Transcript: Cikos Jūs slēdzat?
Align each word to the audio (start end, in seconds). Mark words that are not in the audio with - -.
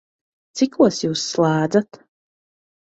Cikos 0.61 1.03
Jūs 1.03 1.27
slēdzat? 1.35 2.05